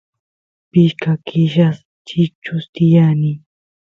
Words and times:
pishka 0.71 1.11
killas 1.27 1.77
chichus 2.07 2.63
tiyani 2.73 3.31